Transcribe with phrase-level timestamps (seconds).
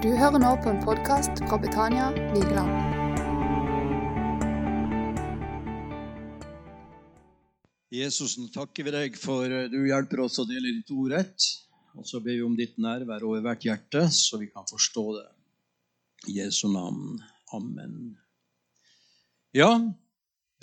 [0.00, 2.70] Du hører nå på en podkast fra Betania Vigeland.
[7.92, 11.48] Jesus, nå takker vi deg for eh, du hjelper oss å dele ditt ord rett.
[12.00, 15.26] Og så ber vi om ditt nærvær over hvert hjerte, så vi kan forstå det.
[16.32, 17.20] I Jesu navn.
[17.52, 18.00] Amen.
[19.52, 19.68] Ja,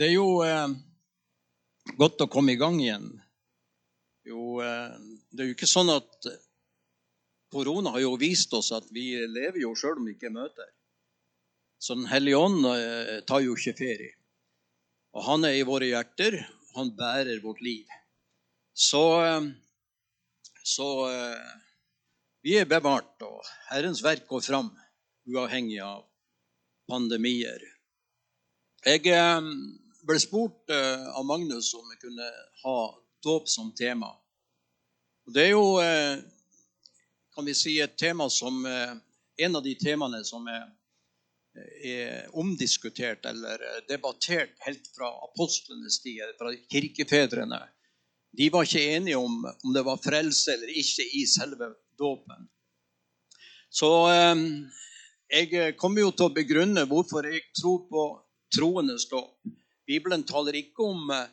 [0.02, 0.66] det er jo eh,
[2.02, 3.12] godt å komme i gang igjen.
[4.26, 4.98] Jo, eh,
[5.30, 6.32] det er jo ikke sånn at
[7.52, 10.67] korona har jo vist oss at vi lever jo sjøl om vi ikke møter.
[11.80, 14.16] Så Den hellige ånd eh, tar jo ikke ferie.
[15.13, 16.39] Og han er i våre hjerter.
[16.75, 17.86] Han bærer vårt liv.
[18.73, 19.48] Så, eh,
[20.66, 21.55] så eh,
[22.45, 24.72] vi er bevart, og Herrens verk går fram,
[25.27, 26.05] uavhengig av
[26.88, 27.61] pandemier.
[28.88, 29.03] Jeg
[30.08, 32.27] ble spurt av Magnus om jeg kunne
[32.61, 32.75] ha
[33.25, 34.14] dåp som tema.
[35.27, 35.66] Og det er jo
[37.38, 38.94] kan vi si, et tema som eh,
[39.38, 40.64] En av de temaene som er,
[41.86, 47.59] er omdiskutert eller debattert helt fra apostlenes tid, fra kirkefedrene.
[48.34, 51.67] De var ikke enige om om det var frelse eller ikke i selve
[52.02, 52.50] dåpen.
[53.70, 54.42] Så eh,
[55.30, 58.08] jeg kommer jo til å begrunne hvorfor jeg tror på
[58.58, 59.38] troendes dåp.
[59.86, 61.30] Bibelen taler ikke om eh,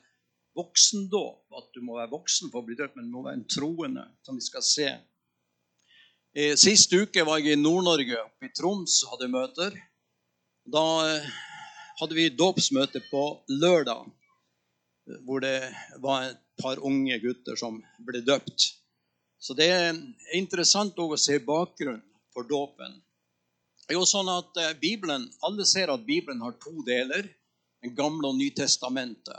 [0.52, 3.50] voksendåp, at du må være voksen for å bli døpt, men du må være en
[3.56, 5.13] troende, som vi skal se Eh,
[6.58, 9.74] sist uke var jeg i Nord-Norge, oppe i Troms, hadde møter.
[10.66, 11.26] Da eh,
[12.00, 13.22] hadde vi dåpsmøte på
[13.62, 14.08] lørdag,
[15.26, 15.60] hvor det
[16.02, 18.66] var et par unge gutter som ble døpt.
[19.38, 20.00] Så det er
[20.34, 22.02] interessant å se bakgrunnen
[22.34, 22.96] for dåpen.
[23.84, 27.28] Det er jo sånn at eh, Bibelen, Alle ser at Bibelen har to deler,
[27.84, 29.38] Den gamle og Nytestamentet.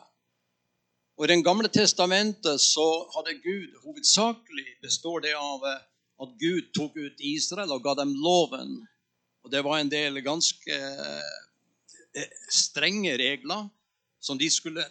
[1.18, 2.86] Og I Den gamle testamentet så
[3.16, 5.66] hadde Gud hovedsakelig består det av
[6.22, 8.78] at Gud tok ut Israel og ga dem loven.
[9.44, 10.78] Og det var en del ganske
[12.16, 13.68] eh, strenge regler
[14.24, 14.86] som de skulle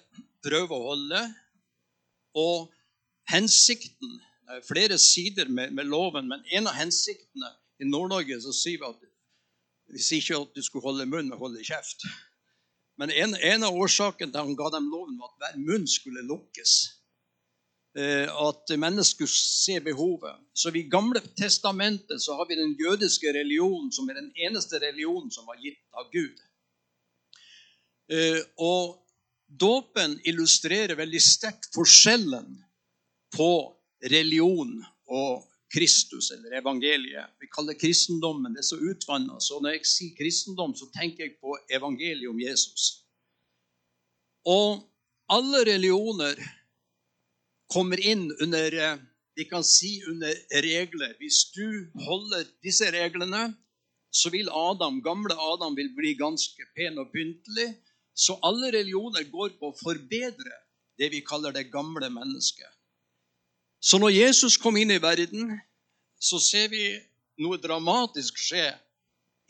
[0.44, 1.22] prøve å holde.
[2.38, 2.70] Og
[3.30, 7.48] hensikten det er Flere sider med, med loven, men en av hensiktene
[7.80, 9.06] I Nord-Norge så sier vi at
[9.94, 12.04] vi sier ikke at du skulle holde munn, men holde kjeft.
[13.00, 16.24] Men en, en av årsakene til han ga dem loven, var at hver munn skulle
[16.28, 16.74] lukkes.
[17.94, 20.34] Eh, at mennesker ser behovet.
[20.52, 25.30] Så I Gamle testamentet så har vi den jødiske religionen, som er den eneste religionen
[25.30, 26.42] som var gitt av Gud.
[28.10, 29.00] Eh, og
[29.46, 32.48] Dåpen illustrerer veldig sterkt forskjellen
[33.36, 33.50] på
[34.10, 34.72] religion
[35.06, 37.36] og Kristus, eller evangeliet.
[37.38, 39.38] Vi kaller kristendommen det er så utvanna.
[39.38, 42.88] Så når jeg sier kristendom, så tenker jeg på evangeliet om Jesus.
[44.50, 44.82] Og
[45.30, 46.40] alle religioner
[47.74, 49.02] kommer inn under eh,
[49.34, 51.14] vi kan si under regler.
[51.18, 53.48] Hvis du holder disse reglene,
[54.14, 57.72] så vil Adam, gamle Adam vil bli ganske pen og pyntelig.
[58.14, 60.54] Så alle religioner går på å forbedre
[60.98, 62.70] det vi kaller det gamle mennesket.
[63.82, 65.56] Så når Jesus kom inn i verden,
[66.22, 66.84] så ser vi
[67.42, 68.68] noe dramatisk skje.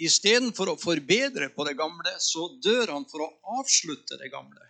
[0.01, 4.65] Istedenfor å forbedre på det gamle, så dør han for å avslutte det gamle.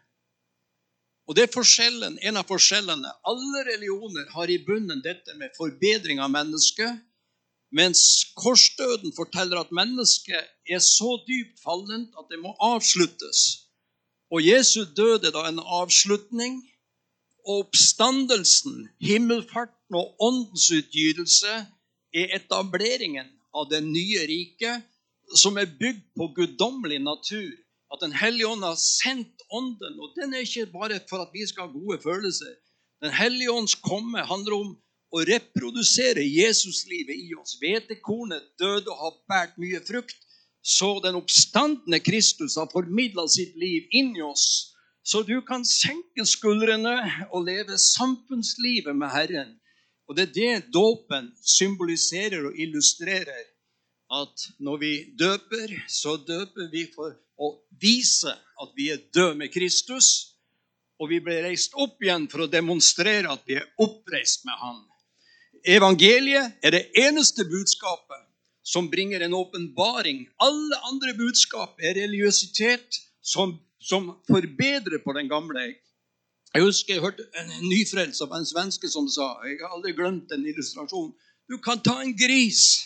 [1.25, 3.11] Og det er forskjellen, en av forskjellene.
[3.25, 7.01] Alle religioner har i bunnen dette med forbedring av mennesket,
[7.75, 8.03] mens
[8.39, 13.65] korsdøden forteller at mennesket er så dypt fallent at det må avsluttes.
[14.31, 16.61] Og Jesu døde da en avslutning,
[17.45, 21.57] og oppstandelsen, himmelfarten og åndens utgytelse
[22.15, 24.85] er etableringen av det nye riket,
[25.37, 27.53] som er bygd på guddommelig natur
[27.95, 29.99] at Den hellige ånd har sendt Ånden.
[30.01, 32.55] Og den er ikke bare for at vi skal ha gode følelser.
[33.05, 34.71] Den hellige ånds komme handler om
[35.15, 37.57] å reprodusere Jesuslivet i oss.
[37.61, 40.17] Hvetekornet døde og har båret mye frukt.
[40.65, 44.73] Så den oppstandende Kristus har formidla sitt liv inn i oss.
[45.05, 46.97] Så du kan senke skuldrene
[47.31, 49.51] og leve samfunnslivet med Herren.
[50.09, 53.45] Og det er det dåpen symboliserer og illustrerer.
[54.15, 57.51] At når vi døper, så døper vi for å
[57.83, 60.37] vise at vi er døde med Kristus,
[61.03, 64.85] og vi ble reist opp igjen for å demonstrere at vi er oppreist med Han.
[65.65, 68.23] Evangeliet er det eneste budskapet
[68.65, 70.25] som bringer en åpenbaring.
[70.41, 75.67] Alle andre budskap er religiøsitet som, som, forbedrer på den gamle.
[76.55, 80.33] Jeg husker jeg hørte en nyfrelst av en svenske som sa Jeg har aldri glemt
[80.33, 81.13] en illustrasjon.
[81.51, 82.85] Du kan ta en gris,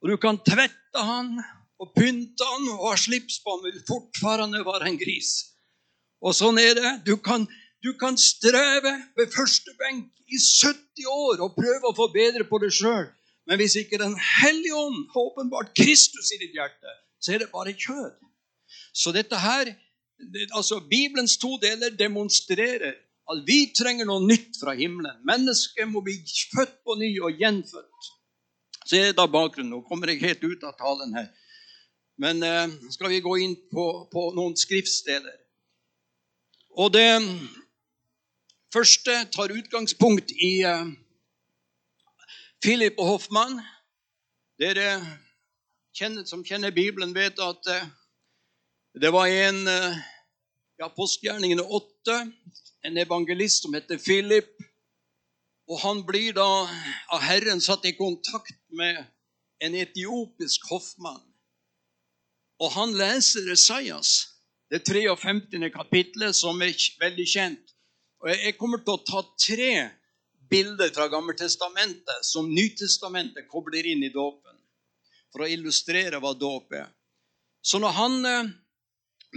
[0.00, 1.34] og du kan tvette han,
[1.80, 5.32] og pynte han og ha slips på han, vil fortfarande være en gris.
[6.20, 6.90] Og sånn er det.
[7.06, 7.46] Du kan,
[7.84, 12.60] du kan streve ved første benk i 70 år og prøve å få bedre på
[12.62, 13.08] det sjøl.
[13.48, 17.52] Men hvis ikke Den hellige ånd har åpenbart Kristus i ditt hjerte, så er det
[17.52, 18.12] bare kjød.
[18.92, 19.72] Så dette her,
[20.52, 22.94] altså Bibelens to deler demonstrerer
[23.30, 25.18] at vi trenger noe nytt fra himmelen.
[25.26, 26.18] Mennesket må bli
[26.52, 28.10] født på ny og gjenfødt.
[28.90, 29.70] Så er da bakgrunnen.
[29.70, 31.28] Nå kommer jeg helt ut av talen her.
[32.18, 35.36] Men eh, skal vi gå inn på, på noen skriftsteder.
[36.74, 37.12] Og det
[38.74, 40.90] første tar utgangspunkt i eh,
[42.58, 43.60] Philip og Hoffmann.
[44.58, 44.98] Dere
[45.94, 47.86] kjenner, som kjenner Bibelen, vet at eh,
[48.98, 50.02] det var en eh,
[50.82, 52.18] i apostgjerningene 8
[52.90, 54.50] en evangelist som heter Philip.
[55.70, 56.48] Og han blir da
[57.14, 59.04] av Herren satt i kontakt med
[59.62, 61.22] en etiopisk hoffmann.
[62.60, 64.34] Og han leser Esaias,
[64.70, 65.70] det 53.
[65.72, 67.74] kapitlet, som er veldig kjent.
[68.20, 69.72] Og Jeg kommer til å ta tre
[70.50, 74.56] bilder fra Gammeltestamentet som Nytestamentet kobler inn i dåpen,
[75.30, 76.90] for å illustrere hva dåp er.
[77.62, 78.50] Så når han eh,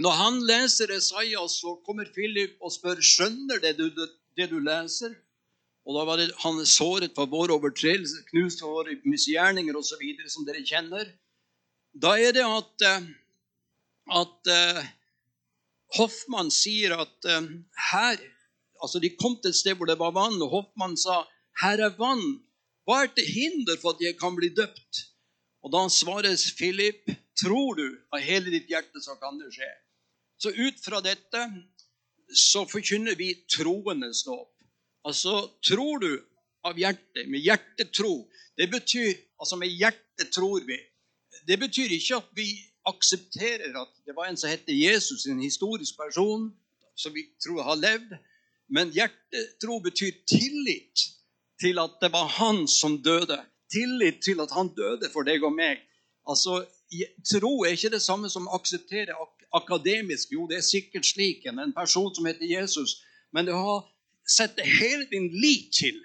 [0.02, 3.86] når han leser Esaias, så kommer Philip og spør skjønner det du,
[4.34, 5.14] det du leser.
[5.84, 10.46] Og da var det, Han såret for våre overtredelser, knust for våre misgjerninger osv., som
[10.46, 11.10] dere kjenner.
[11.94, 13.08] Da er det at, eh,
[14.20, 14.80] at uh,
[15.98, 17.50] Hoffmann sier at uh,
[17.92, 18.22] her
[18.82, 21.22] altså De kom til et sted hvor det var vann, og Hoffmann sa,
[21.56, 22.42] 'Her er vann.
[22.84, 25.04] Hva er til hinder for at jeg kan bli døpt?'
[25.64, 27.08] Og da svarer Philip,
[27.40, 29.78] 'Tror du av hele ditt hjerte, så kan det skje.'
[30.38, 31.40] Så ut fra dette
[32.34, 34.50] så forkynner vi troendes dåp.
[35.04, 36.10] Altså tror du
[36.64, 38.24] av hjertet, med hjertetro.
[38.56, 40.78] Det betyr Altså med hjertet tror vi.
[41.44, 42.46] Det betyr ikke at vi
[42.88, 46.46] aksepterer at det var en som heter Jesus, en historisk person
[46.96, 48.14] som vi tror har levd.
[48.72, 51.02] Men hjertetro betyr tillit
[51.60, 53.36] til at det var han som døde.
[53.72, 55.82] Tillit til at han døde for deg og meg.
[56.28, 56.62] Altså,
[57.26, 59.16] Tro er ikke det samme som å akseptere
[59.52, 60.32] akademisk.
[60.32, 61.46] Jo, det er sikkert slik.
[61.50, 63.02] En person som heter Jesus.
[63.34, 63.82] Men du har
[64.28, 66.00] sett hele din lit til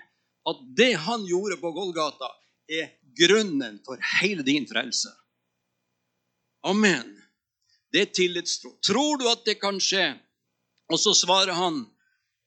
[0.49, 2.29] at det han gjorde på Golgata,
[2.69, 5.09] er grunnen for hele din frelse.
[6.63, 7.15] Amen.
[7.93, 8.75] Det er tillitstro.
[8.85, 10.13] Tror du at det kan skje?
[10.89, 11.85] Og så svarer han,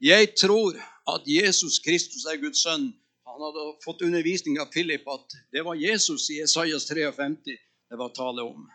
[0.00, 0.74] 'Jeg tror
[1.14, 2.94] at Jesus Kristus er Guds sønn.'
[3.26, 7.58] Han hadde fått undervisning av Philip at det var Jesus i Esaias 53
[7.92, 8.70] det var tale om.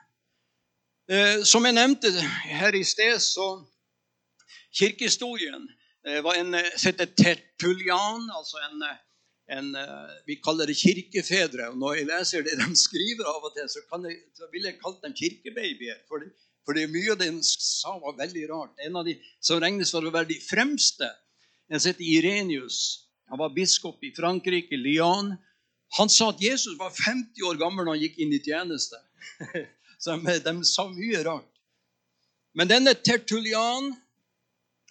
[1.12, 2.12] Eh, som jeg nevnte
[2.46, 3.66] her i sted, så
[4.78, 5.70] Kirkehistorien
[6.07, 8.83] eh, var en eh, som heter Tertulian, altså en,
[9.57, 9.69] en,
[10.27, 11.69] Vi kaller det kirkefedre.
[11.71, 14.80] og Når jeg leser det de skriver av og til, så, jeg, så vil jeg
[14.81, 16.04] kalle dem kirkebabyer.
[16.07, 16.24] For,
[16.65, 18.75] for det mye av det de sa, var veldig rart.
[18.83, 21.09] En av de som regnes for å være de fremste,
[21.68, 22.80] en som heter Irenius.
[23.27, 25.33] Han var biskop i Frankrike, Lyon.
[26.00, 29.00] Han sa at Jesus var 50 år gammel når han gikk inn i tjeneste.
[30.00, 31.50] Så de sa mye rart.
[32.57, 33.92] Men denne Tertulian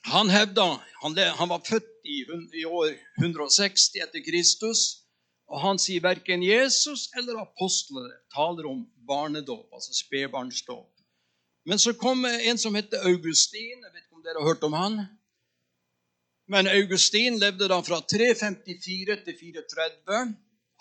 [0.06, 0.64] han hevda
[1.02, 2.22] han, han var født i,
[2.60, 5.02] i, år 160 etter Kristus.
[5.46, 10.90] Og han sier verken Jesus eller apostlene taler om barnedåp, altså spedbarnsdåp.
[11.66, 13.82] Men så kom en som heter Augustin.
[13.82, 14.98] Jeg vet ikke om dere har hørt om han?
[16.50, 20.34] Men Augustin levde da fra 354 til 430.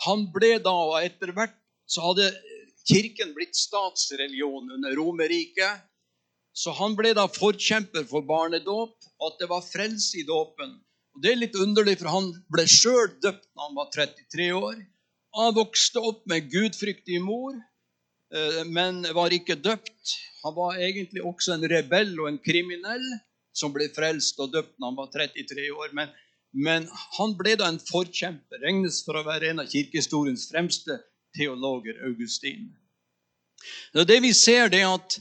[0.06, 1.57] Han ble da, og etter hvert
[1.89, 2.30] så hadde
[2.86, 5.86] kirken blitt statsreligion under Romerriket.
[6.55, 10.77] Så han ble da forkjemper for barnedåp, og at det var frelse i dåpen.
[11.15, 14.77] Og Det er litt underlig, for han ble sjøl døpt da han var 33 år.
[15.35, 17.57] Han vokste opp med gudfryktig mor,
[18.31, 20.15] eh, men var ikke døpt.
[20.45, 23.03] Han var egentlig også en rebell og en kriminell
[23.55, 25.91] som ble frelst og døpt da han var 33 år.
[25.97, 26.12] Men,
[26.55, 26.88] men
[27.19, 31.00] han ble da en forkjemper, regnes for å være en av kirkehistoriens fremste
[31.35, 32.71] teologer, Augustin.
[34.07, 35.19] Det vi ser, det er at,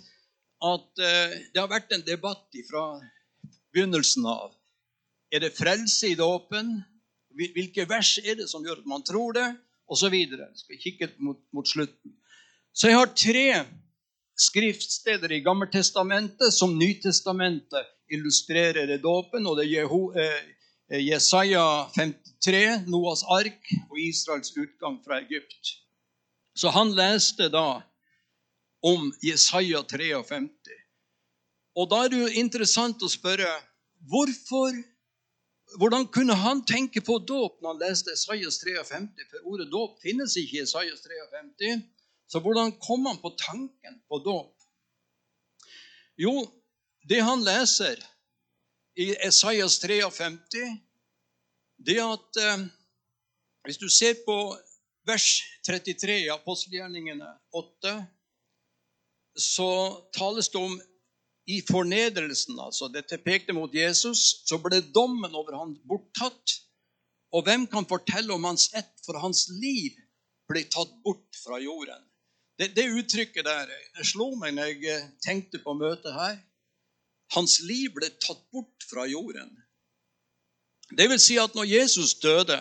[0.62, 2.84] at eh, det har vært en debatt fra
[3.74, 4.52] begynnelsen av.
[5.34, 6.76] Er det frelse i dåpen?
[7.34, 9.48] Hvilke vers er det som gjør at man tror det?
[9.90, 10.46] Og så videre.
[10.56, 12.14] Skal kikke mot, mot slutten.
[12.72, 13.48] Så jeg har tre
[14.40, 19.46] skriftsteder i Gammeltestamentet som Nytestamentet illustrerer dåpen.
[19.46, 25.74] Og det er Jeho, eh, Jesaja 53, Noas ark og Israels utgang fra Egypt.
[26.54, 27.82] Så han leste da
[28.84, 30.74] om Jesaja 53.
[31.74, 33.48] Og da er det jo interessant å spørre
[34.10, 34.76] hvorfor,
[35.80, 39.28] hvordan kunne han tenke på dåp når han leste Jesajas 53?
[39.30, 41.78] For ordet dåp finnes ikke i Jesajas 53.
[42.30, 44.52] Så hvordan kom han på tanken på dåp?
[46.20, 46.44] Jo,
[47.08, 47.98] det han leser
[48.94, 50.76] i Esaias 53,
[51.76, 52.66] det at eh,
[53.64, 54.34] Hvis du ser på
[55.08, 55.26] vers
[55.64, 57.94] 33 i apostelgjerningene 8
[59.38, 59.68] så
[60.16, 60.76] tales det om
[61.46, 66.60] i fornedrelsen, altså dette pekte mot Jesus, så ble dommen over ham borttatt.
[67.34, 69.98] Og hvem kan fortelle om hans ett, for hans liv
[70.48, 72.00] ble tatt bort fra jorden?
[72.58, 76.38] Det, det uttrykket der det slo meg når jeg eh, tenkte på møtet her.
[77.34, 79.50] Hans liv ble tatt bort fra jorden.
[80.94, 82.60] Det vil si at når Jesus døde,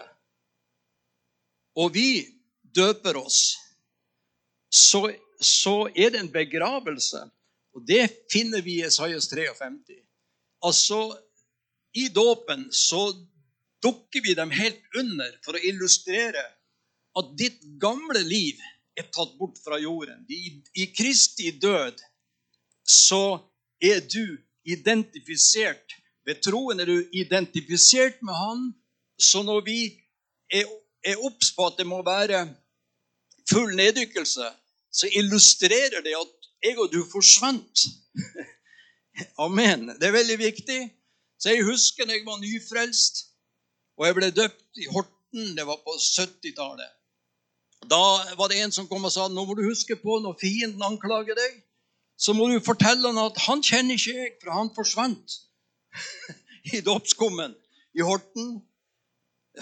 [1.78, 2.24] og vi
[2.76, 3.54] døper oss,
[4.74, 5.06] så,
[5.46, 7.24] så er det en begravelse
[7.74, 9.98] og det finner vi i Esaias 53.
[10.66, 11.00] Altså,
[11.98, 13.02] i dåpen så
[13.84, 16.44] dukker vi dem helt under for å illustrere
[17.20, 18.62] at ditt gamle liv
[18.98, 20.24] er tatt bort fra jorden.
[20.30, 22.00] I, i Kristi død
[22.86, 23.42] så
[23.82, 24.38] er du
[24.70, 25.98] identifisert.
[26.24, 28.68] Ved troen er du identifisert med Han.
[29.20, 29.80] Så når vi
[30.54, 30.70] er,
[31.04, 32.46] er obs på at det må være
[33.50, 34.46] full neddykkelse,
[34.94, 37.86] så illustrerer det at jeg og du forsvant.
[39.42, 39.90] Amen.
[40.00, 40.82] Det er veldig viktig.
[41.40, 43.26] Så Jeg husker da jeg var nyfrelst,
[43.98, 45.56] og jeg ble døpt i Horten.
[45.58, 46.92] Det var på 70-tallet.
[47.90, 48.00] Da
[48.40, 51.36] var det en som kom og sa nå må du huske på når fienden anklager
[51.36, 51.58] deg,
[52.16, 55.36] så må du fortelle han at han kjenner ikke jeg, for han forsvant
[56.78, 57.58] i dåpskummen
[57.98, 58.62] i Horten.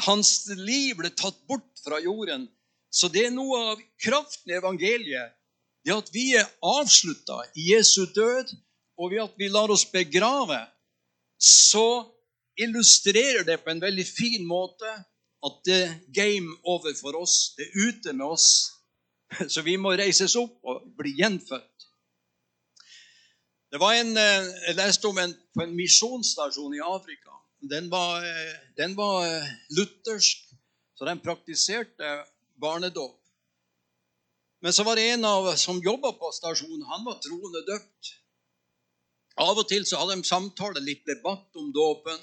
[0.06, 2.46] Hans liv ble tatt bort fra jorden.
[2.92, 5.38] Så det er noe av kraften i evangeliet
[5.86, 8.52] det at vi er avslutta i Jesu død,
[9.02, 10.60] og ved at vi lar oss begrave,
[11.42, 12.04] så
[12.60, 14.92] illustrerer det på en veldig fin måte
[15.42, 17.56] at det er game over for oss.
[17.58, 18.48] Det er ute med oss.
[19.54, 21.88] Så vi må reises opp og bli gjenfødt.
[23.72, 27.32] Det var en, eh, Jeg leste om en, på en misjonsstasjon i Afrika.
[27.72, 30.44] Den var, eh, den var eh, luthersk,
[30.94, 32.12] så den praktiserte
[32.62, 33.18] barnedåp.
[34.62, 38.12] Men så var det en av som jobba på stasjonen, han var troende døpt.
[39.41, 42.20] Av og til så hadde de samtale, litt debatt om dåpen.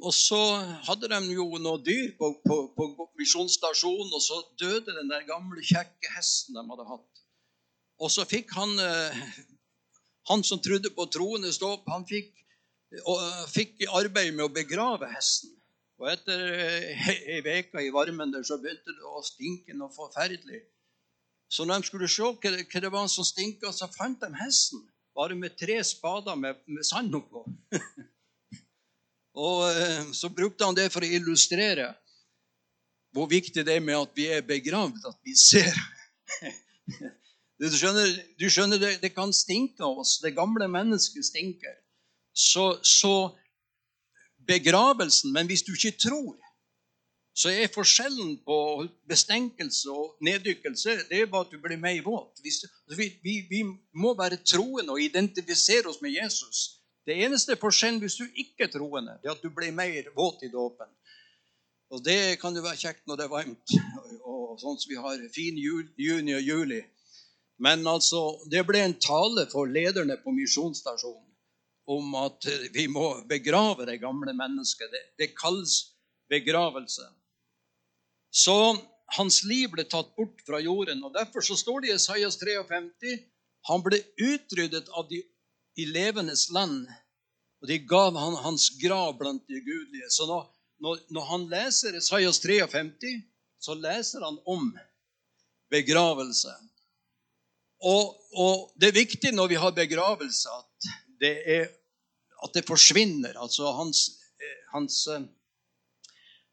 [0.00, 0.40] Og så
[0.88, 5.62] hadde de jo noe dyr på, på, på misjonsstasjonen, og så døde den der gamle,
[5.62, 7.24] kjekke hesten de hadde hatt.
[8.00, 9.22] Og så fikk han, eh,
[10.32, 12.32] han som trodde på troende dåp, han fikk,
[13.04, 13.20] og,
[13.52, 15.52] fikk arbeid med å begrave hesten.
[16.00, 20.62] Og etter eh, ei uke i varmen der så begynte det å stinke noe forferdelig.
[21.50, 24.80] Så når de skulle se hva, hva det var som stinka, så fant de hesten.
[25.16, 27.42] Bare med tre spader med, med sand oppå.
[29.44, 31.90] og eh, så brukte han det for å illustrere
[33.12, 35.74] hvor viktig det er med at vi er begravd, at vi ser.
[37.60, 40.20] du skjønner, du skjønner det, det, kan stinke av oss.
[40.22, 41.74] Det gamle mennesket stinker.
[42.30, 43.34] Så, så
[44.50, 46.36] begravelsen Men hvis du ikke tror
[47.40, 48.56] så er forskjellen på
[49.08, 52.42] bestenkelse og neddykkelse det er bare at du blir mer våt.
[52.42, 53.62] Altså, vi, vi, vi,
[53.94, 56.82] må være troende og identifisere oss med Jesus.
[57.06, 60.42] Det eneste forskjellen hvis du ikke er troende, det er at du blir mer våt
[60.44, 60.90] i dåpen.
[61.90, 63.72] Og Det kan jo være kjekt når det er varmt,
[64.22, 66.82] og sånn som vi har fin jul, juni og juli.
[67.58, 71.29] Men altså, det ble en tale for lederne på misjonsstasjonen
[71.90, 74.90] om at vi må begrave det gamle mennesket.
[74.92, 75.80] Det, det kalles
[76.30, 77.06] begravelse.
[78.30, 78.56] Så
[79.16, 81.02] hans liv ble tatt bort fra jorden.
[81.04, 83.18] og Derfor så står det i Isaias 53
[83.68, 85.20] han ble utryddet av de
[85.80, 86.86] i levendes land,
[87.60, 90.08] og de gav han hans grav blant de gudelige.
[90.16, 90.46] Så når,
[90.80, 93.20] når, når han leser Isaias 53,
[93.60, 94.70] så leser han om
[95.72, 96.52] begravelse.
[97.84, 101.68] Og, og, det er viktig når vi har begravelse, at det, er,
[102.44, 103.36] at det forsvinner.
[103.40, 104.06] Altså hans,
[104.40, 105.26] eh, hans eh,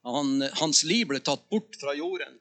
[0.08, 2.38] han, hans liv ble tatt bort fra jorden.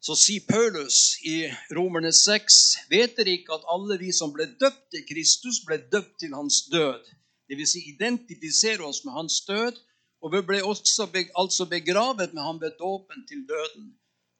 [0.00, 2.58] Så sier Paulus i Romerne 6.:
[2.90, 6.64] Vet dere ikke at alle vi som ble døpt til Kristus, ble døpt til hans
[6.72, 7.02] død?
[7.50, 7.72] Dvs.
[7.72, 9.78] Si, identifisere oss med hans død.
[10.22, 11.06] Og vi ble også
[11.38, 13.92] altså begravet med ham ved dåpen til døden.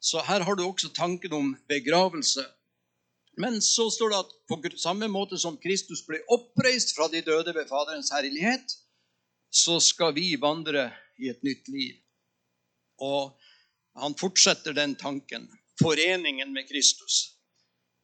[0.03, 2.45] Så her har du også tanken om begravelse.
[3.39, 7.55] Men så står det at på samme måte som Kristus ble oppreist fra de døde
[7.55, 8.75] ved Faderens herlighet,
[9.51, 11.95] så skal vi vandre i et nytt liv.
[12.99, 13.39] Og
[13.99, 15.47] han fortsetter den tanken.
[15.79, 17.39] Foreningen med Kristus.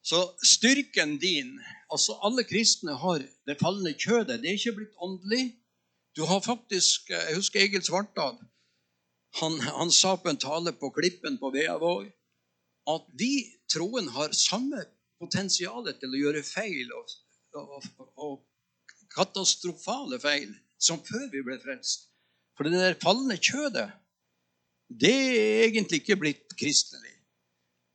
[0.05, 1.59] Så styrken din
[1.91, 4.41] altså Alle kristne har det falne kjødet.
[4.43, 5.55] Det er ikke blitt åndelig.
[6.17, 8.37] Du har faktisk Jeg husker Egil Svartdal.
[9.41, 12.07] Han, han sa på en tale på Klippen på Veavåg
[12.87, 13.33] at vi
[13.73, 14.85] troen har samme
[15.25, 17.17] potensial til å gjøre feil og,
[17.59, 17.89] og,
[18.21, 18.39] og
[19.15, 22.09] katastrofale feil som før vi ble frelst.
[22.55, 23.91] For det der falne kjødet
[24.95, 27.15] det er egentlig ikke blitt kristelig.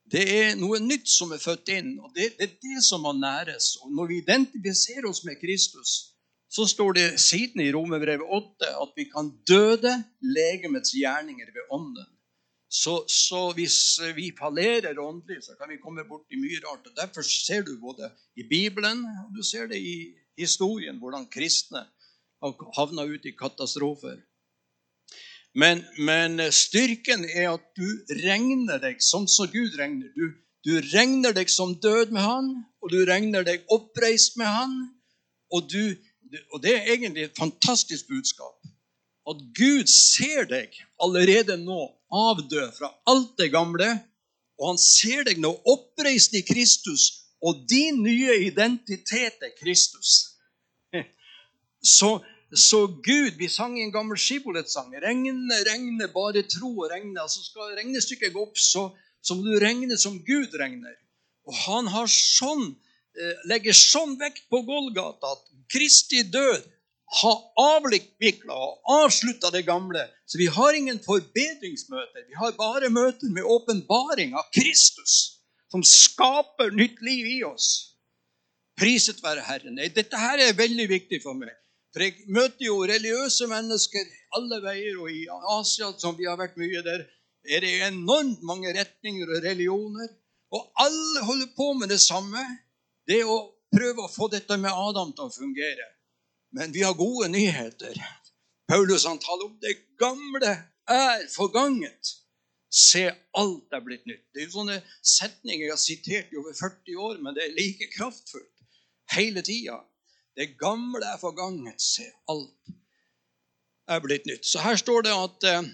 [0.09, 3.13] Det er noe nytt som er født inn, og det, det er det som må
[3.13, 3.75] næres.
[3.83, 6.15] Og når vi identifiserer oss med Kristus,
[6.50, 9.91] så står det siden i Romerbrevet 8 at vi kan døde
[10.25, 12.09] legemets gjerninger ved ånden.
[12.69, 16.85] Så, så, hvis vi fallerer åndelig, så kan vi komme bort i mye rart.
[16.85, 21.81] og Derfor ser du både i Bibelen og du ser det i historien hvordan kristne
[22.39, 24.19] har havna ut i katastrofer.
[25.57, 27.88] Men, men, styrken er at du
[28.21, 30.11] regner deg sånn som Gud regner.
[30.13, 30.29] Du,
[30.61, 32.51] du regner deg som død med Han,
[32.85, 34.75] og du regner deg oppreist med Han.
[35.49, 35.97] Og, du,
[36.53, 38.61] og det er egentlig et fantastisk budskap.
[39.29, 43.89] At Gud ser deg allerede nå avdød fra alt det gamle,
[44.60, 47.06] og han ser deg nå oppreist i Kristus,
[47.42, 50.36] og din nye identitet er Kristus.
[52.00, 52.18] Så
[52.54, 54.94] så Gud Vi sang i en gammel skiboletsang.
[55.04, 57.22] Regne, regne, bare tro og regne.
[57.22, 58.89] Altså Skal regnestykket gå opp, så,
[59.22, 60.96] så, må du regne som Gud regner.
[61.46, 62.74] Og han sånn,
[63.18, 66.66] eh, legger sånn vekt på Golgata at Kristi død
[67.10, 70.04] har avvikla og avslutta det gamle.
[70.30, 72.28] Så vi har ingen forbedringsmøter.
[72.30, 77.70] Vi har bare møter med åpenbaring av Kristus, som skaper nytt liv i oss.
[78.80, 79.82] Priset være Herren.
[79.96, 81.51] Dette her er veldig viktig for meg.
[81.89, 84.06] For jeg møter jo religiøse mennesker
[84.38, 85.25] alle veier, og i
[85.58, 87.08] Asia, som vi har vært mye der,
[87.50, 90.12] er det enormt mange retninger og religioner.
[90.54, 92.44] Og alle holder på med det samme.
[93.10, 93.39] Det å
[93.74, 95.88] prøve å få dette med Adam til å fungere.
[96.51, 98.00] Men vi har gode nyheter.
[98.70, 100.56] Paulus han taler om det gamle
[100.89, 102.15] er forganget.
[102.70, 104.25] Se, alt er blitt nytt.
[104.34, 107.56] Det er jo sånne setninger jeg har sitert i over 40 år, men det er
[107.58, 108.65] like kraftfullt
[109.15, 109.79] hele tida.
[110.38, 111.82] Det gamle er forganget.
[111.82, 112.75] Se, alt
[113.89, 114.46] er blitt nytt.
[114.46, 115.72] Så her står det at eh,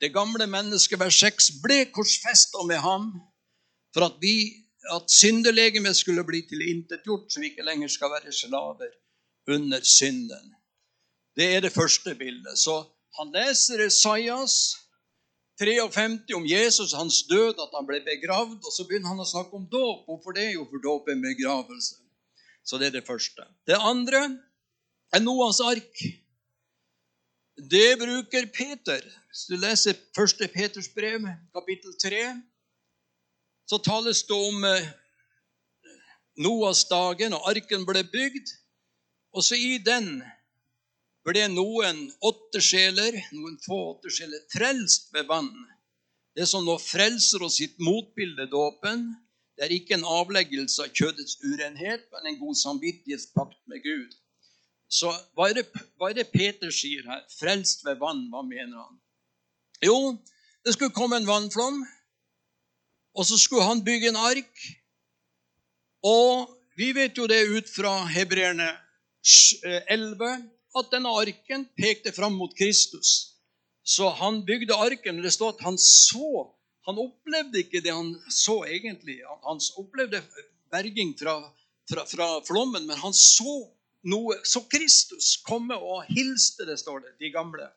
[0.00, 3.12] det gamle mennesket, vers 6, ble korsfesta med ham
[3.92, 4.64] for at, vi,
[4.96, 8.96] at syndelegemet skulle bli tilintetgjort, så vi ikke lenger skal være slaver
[9.48, 10.54] under synden.
[11.36, 12.58] Det er det første bildet.
[12.58, 12.82] Så
[13.18, 14.76] han leser Esaias
[15.60, 19.56] 53 om Jesus, hans død, at han ble begravd, og så begynner han å snakke
[19.56, 20.06] om dåp.
[20.08, 20.52] Hvorfor det?
[20.54, 22.00] Jo, for dåp er begravelse.
[22.64, 23.44] Så det er det første.
[23.66, 24.22] Det andre
[25.12, 26.02] er Noas ark.
[27.70, 29.04] Det bruker Peter.
[29.28, 30.48] Hvis du leser 1.
[30.54, 32.24] Peters brev, kapittel 3,
[33.68, 34.88] så tales det om eh,
[36.42, 38.50] Noas dagen, og arken ble bygd.
[39.32, 40.20] Og så i den
[41.26, 45.52] ble noen åtte sjeler, noen få åtte sjeler, frelst ved vann.
[46.36, 49.12] Det som nå frelser oss sitt motbilde, dåpen,
[49.56, 54.14] det er ikke en avleggelse av kjødets urenhet, men en god samvittighetspakt med Gud.
[54.92, 57.22] Så hva er, det, hva er det Peter sier her?
[57.38, 58.98] Frelst ved vann, hva mener han?
[59.84, 59.96] Jo,
[60.64, 61.82] det skulle komme en vannflom,
[63.12, 64.66] og så skulle han bygge en ark.
[66.04, 68.70] Og vi vet jo det ut fra hebreerne
[69.22, 73.36] 11 at denne arken pekte fram mot Kristus.
[73.82, 76.48] Så han bygde arken, og det står at han så
[76.86, 79.20] han opplevde ikke det han så egentlig.
[79.46, 80.22] Han opplevde
[80.72, 81.36] berging fra,
[81.90, 83.54] fra, fra flommen, men han så
[84.10, 87.68] noe, så Kristus komme og hilste, det står det, de gamle.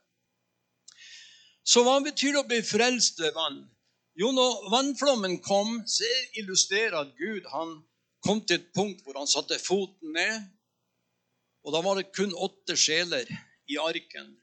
[1.66, 3.62] Så hva betyr det å bli frelst ved vann?
[4.18, 6.08] Jo, når vannflommen kom, så
[6.40, 7.78] illustrerer at Gud han
[8.26, 10.46] kom til et punkt hvor han satte foten ned.
[11.66, 13.30] Og da var det kun åtte sjeler
[13.68, 14.36] i arken.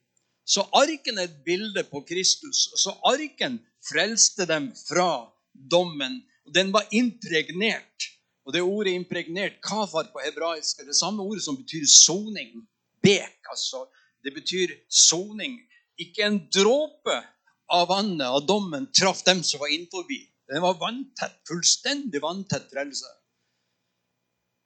[0.45, 2.67] Så arken er et bilde på Kristus.
[2.83, 6.19] Så arken frelste dem fra dommen.
[6.55, 8.09] Den var impregnert.
[8.43, 12.67] Og det ordet 'impregnert', kafar på hebraisk, er det samme ordet som betyr soning.
[13.03, 13.87] Bek, altså.
[14.25, 15.61] Det betyr soning.
[15.99, 17.23] Ikke en dråpe
[17.71, 20.07] av vannet, av dommen, traff dem som var innenfor.
[20.51, 21.39] Den var vanntett.
[21.49, 23.07] Fullstendig vanntett frelse.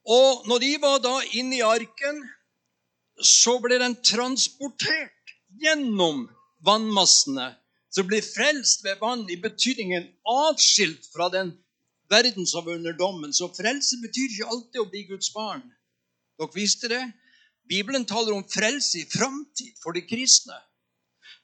[0.06, 2.22] Og når de var da inne i arken,
[3.22, 6.26] så blir den transportert gjennom
[6.64, 7.54] vannmassene
[7.96, 11.54] som blir frelst ved vann i betydningen atskilt fra den
[12.12, 13.32] verden som er under dommen.
[13.32, 15.64] Så frelse betyr ikke alltid å bli Guds barn.
[16.36, 17.02] Dere visste det?
[17.66, 20.58] Bibelen taler om frelse i framtid for de kristne.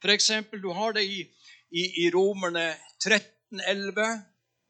[0.03, 1.23] For eksempel, du har det i,
[1.71, 4.21] i, i Romerne 13,11.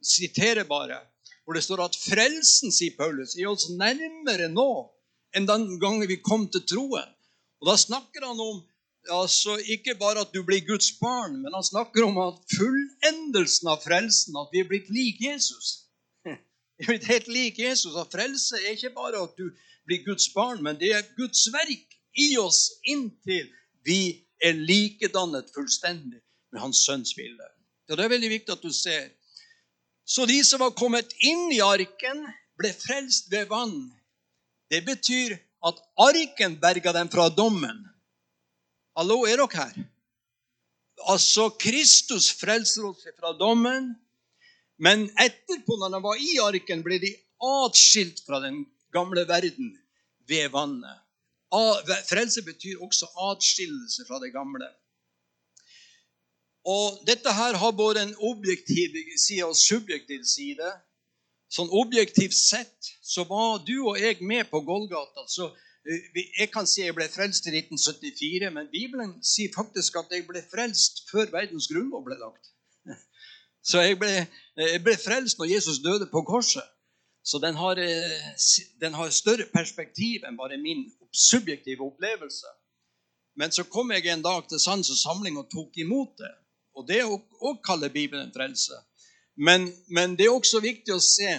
[0.03, 1.01] Siterer bare.
[1.43, 4.71] Hvor det står at frelsen, sier Paulus, er oss nærmere nå
[5.37, 7.09] enn den gangen vi kom til troen.
[7.63, 8.63] Og Da snakker han om
[9.11, 13.83] altså ikke bare at du blir Guds barn, men han snakker om at fullendelsen av
[13.83, 15.89] frelsen, at vi er blitt lik Jesus.
[16.79, 17.95] Vi er blitt helt lik Jesus.
[17.99, 19.51] At frelse er ikke bare at du
[19.87, 23.51] blir Guds barn, men det er Guds verk i oss inntil
[23.85, 26.21] vi er likedannet fullstendig
[26.53, 27.49] med Hans sønns bilde.
[27.89, 29.11] Så Det er veldig viktig at du ser.
[30.07, 32.25] Så de som var kommet inn i arken,
[32.59, 33.93] ble frelst ved vann.
[34.73, 35.37] Det betyr
[35.69, 37.83] at arken berga dem fra dommen.
[38.97, 39.83] Hallo, er dere her?
[41.13, 43.93] Altså, Kristus frelser oss fra dommen.
[44.83, 48.63] Men etterpå, når de var i arken, ble de atskilt fra den
[48.95, 49.75] gamle verden
[50.31, 51.03] ved vannet.
[52.09, 54.71] Frelse betyr også atskillelse fra det gamle.
[56.65, 60.71] Og dette her har både en objektiv side og subjektiv side.
[61.53, 65.27] Sånn objektivt sett så var du og jeg med på Golgata.
[65.29, 65.51] Så
[65.85, 66.07] eh,
[66.39, 70.41] jeg kan si jeg ble frelst i 1974, men Bibelen sier faktisk at jeg ble
[70.49, 72.55] frelst før verdens grunnlov ble lagt.
[73.69, 74.15] Så jeg ble,
[74.57, 76.65] jeg ble frelst når Jesus døde på korset.
[77.23, 78.33] Så den har, eh,
[78.81, 82.49] den har, større perspektiv enn bare min subjektive opplevelse.
[83.37, 86.33] Men så kom jeg en dag til sans og samling og tok imot det.
[86.75, 88.81] Og det å kalle Bibelen frelse.
[89.37, 91.31] Men, men, det er også viktig å se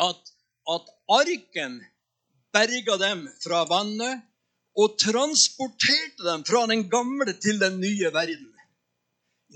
[0.00, 0.32] at,
[0.74, 1.78] at arken
[2.52, 4.26] berga dem fra vannet
[4.78, 8.50] og transporterte dem fra den gamle til den nye verden.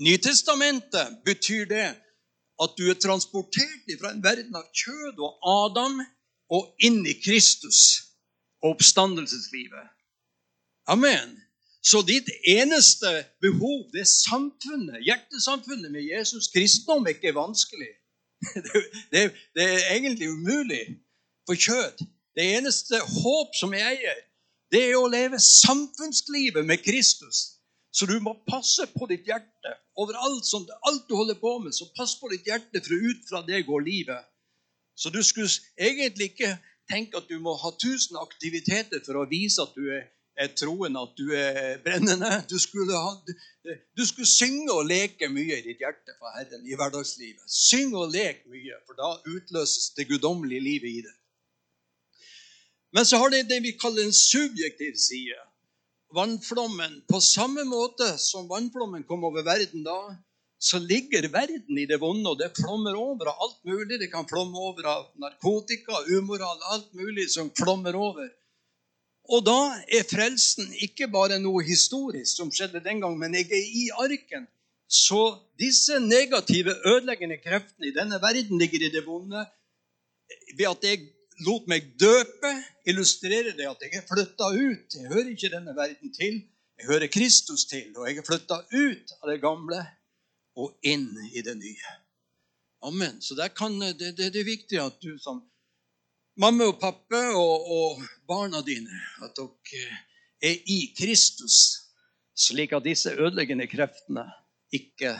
[0.01, 1.87] Nytestamentet betyr det
[2.61, 6.01] at du er transportert fra en verden av kjød og Adam
[6.55, 7.79] og inn i Kristus
[8.63, 9.91] og oppstandelseslivet.
[10.91, 11.35] Amen.
[11.85, 16.49] Så ditt eneste behov, det er samfunnet, hjertesamfunnet med Jesus.
[16.53, 17.93] Kristendom er ikke vanskelig.
[18.55, 19.21] Det, det,
[19.55, 20.83] det er egentlig umulig
[21.47, 22.03] for kjød.
[22.35, 24.19] Det eneste håp som jeg eier,
[24.73, 27.55] det er å leve samfunnslivet med Kristus.
[27.95, 31.73] Så du må passe på ditt hjerte over alt, som, alt du holder på med.
[31.73, 34.25] Så pass på ditt hjerte, for ut fra det går livet.
[34.99, 36.57] Så du skulle egentlig ikke
[36.91, 40.97] tenke at du må ha tusen aktiviteter for å vise at du er, er troen
[40.99, 42.31] at du er brennende.
[42.49, 43.13] Du skulle, ha,
[43.97, 47.43] du skulle, synge og leke mye i ditt hjerte for Herren i hverdagslivet.
[47.47, 51.15] Syng og lek mye, for da utløses det guddommelige livet i det.
[52.95, 55.39] Men så har det det vi kaller en subjektiv side
[56.15, 60.15] vannflommen På samme måte som vannflommen kom over verden da,
[60.59, 63.99] så ligger verden i det vonde, og det flommer over av alt mulig.
[63.99, 68.31] Det kan flomme over av narkotika, umoral, alt mulig som flommer over.
[69.33, 69.59] Og da
[69.89, 74.45] er frelsen ikke bare noe historisk som skjedde den gang, men jeg er i arken.
[74.85, 75.21] Så
[75.59, 79.41] disse negative, ødeleggende kreftene i denne verden ligger i det vonde
[80.57, 81.07] ved at jeg
[81.45, 82.51] lot meg døpe,
[82.87, 84.95] illustrerer det at jeg er flytta ut.
[84.95, 86.39] Jeg hører ikke denne verden til.
[86.77, 89.81] Jeg hører Kristus til, og jeg er flytta ut av det gamle
[90.59, 91.93] og inn i det nye.
[92.85, 93.21] Amen.
[93.21, 95.41] Så kan, det, det, det, er viktig at du som
[96.41, 100.01] mamma og pappa og, og barna dine at dere
[100.45, 101.57] er i Kristus,
[102.35, 104.25] slik at disse ødeleggende kreftene
[104.75, 105.15] ikke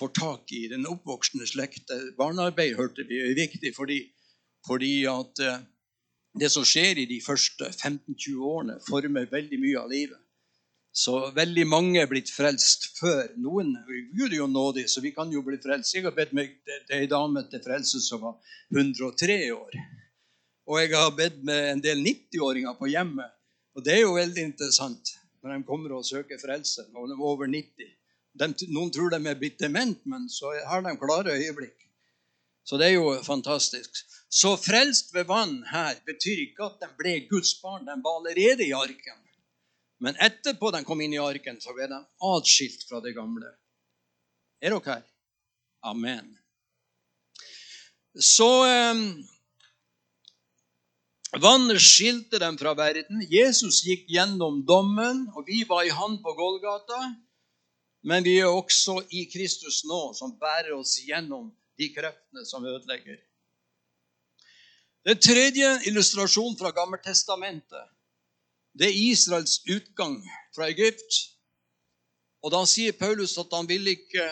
[0.00, 1.90] får tak i den oppvoksende slekt.
[2.18, 4.00] Barnearbeid hørte vi er viktig fordi
[4.68, 5.60] fordi at eh,
[6.40, 10.18] det som skjer i de første 15-20 årene, former veldig mye av livet.
[10.92, 13.30] Så veldig mange er blitt frelst før.
[13.38, 13.72] Noen
[14.16, 15.94] Gud er jo nådig, så vi kan jo bli frelst.
[15.94, 16.56] Jeg har bedt meg
[16.92, 18.36] ei dame til frelse som var
[18.74, 19.80] 103 år.
[20.70, 23.32] Og jeg har bedt med en del 90-åringer på hjemmet.
[23.74, 27.26] Og det er jo veldig interessant når de kommer og søker frelse når de er
[27.26, 27.88] over 90.
[28.40, 31.88] De, noen tror de er blitt dement, men så har de klare øyeblikk.
[32.62, 34.04] Så det er jo fantastisk.
[34.30, 37.88] Så frelst ved vann her betyr ikke at de ble Guds barn.
[37.88, 39.18] De var allerede i arken.
[40.00, 41.98] Men etterpå de kom inn i arken, så ble de
[42.30, 43.50] atskilt fra det gamle.
[44.62, 45.02] Er dere her?
[45.90, 46.30] Amen.
[48.14, 49.02] Så eh,
[51.38, 53.22] Vannet skilte dem fra verden.
[53.30, 56.98] Jesus gikk gjennom dommen, og vi var i Han på Golgata.
[58.02, 63.20] Men vi er også i Kristus nå, som bærer oss gjennom de kreftene som ødelegger.
[65.06, 67.88] Den tredje illustrasjonen fra Gammeltestamentet
[68.78, 70.18] det er Israels utgang
[70.54, 71.14] fra Egypt.
[72.42, 74.26] Og Da sier Paulus at han vil ikke,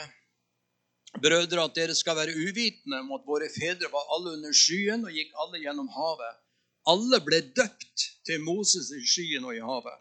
[1.23, 5.15] brødre, at dere skal være uvitende om at våre fedre var alle under skyen og
[5.15, 6.37] gikk alle gjennom havet.
[6.89, 9.99] Alle ble døpt til Moses i skyen og i havet.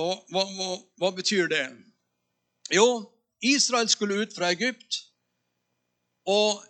[0.00, 0.68] Og hva, hva,
[1.02, 1.64] hva betyr det?
[2.72, 2.86] Jo,
[3.42, 5.00] Israel skulle ut fra Egypt.
[6.28, 6.60] Og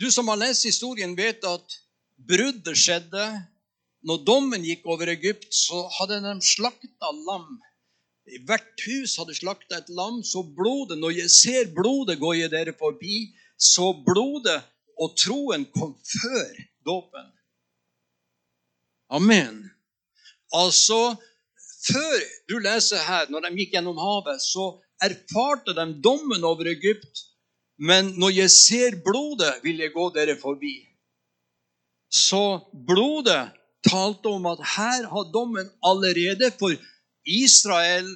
[0.00, 1.78] du som har lest historien, vet at
[2.28, 3.26] bruddet skjedde
[4.02, 7.60] når dommen gikk over Egypt, så hadde de slakta lam.
[8.26, 12.50] I hvert hus hadde slakta et lam, så blodet Når jeg ser blodet, går jeg
[12.50, 13.30] dere forbi.
[13.58, 14.58] Så blodet
[14.98, 16.50] og troen kom før
[16.86, 17.30] dåpen.
[19.12, 19.58] Amen.
[20.52, 21.16] Altså,
[21.88, 22.16] før
[22.48, 24.70] du leser her, når de gikk gjennom havet, så
[25.02, 27.26] erfarte de dommen over Egypt
[27.78, 30.74] Men når jeg ser blodet, vil jeg gå dere forbi.
[32.12, 33.50] Så blodet
[33.88, 36.76] talte om at her har dommen allerede For
[37.26, 38.08] Israel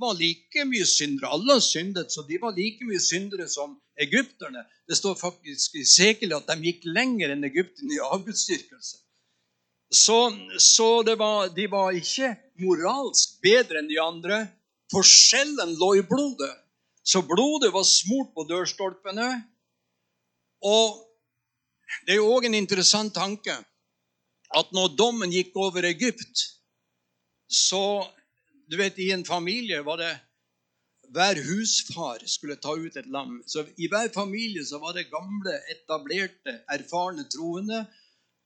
[0.00, 1.32] var like mye syndere.
[1.34, 4.64] Alle har syndet, så de var like mye syndere som egypterne.
[4.88, 8.96] Det står faktisk i Sekel at de gikk lenger enn egypterne i avgudsdyrkelse.
[9.92, 10.18] Så,
[10.58, 14.38] så var, de var ikke moralsk bedre enn de andre.
[14.92, 16.52] Forskjellen lå i blodet.
[17.04, 19.28] Så blodet var smurt på dørstolpene.
[20.64, 21.02] Og
[22.06, 23.54] det er jo òg en interessant tanke
[24.52, 26.48] at når dommen gikk over Egypt,
[27.48, 28.08] så
[28.70, 30.12] Du vet, i en familie var det
[31.12, 33.42] hver husfar skulle ta ut et lam.
[33.44, 37.82] Så I hver familie så var det gamle, etablerte, erfarne troende.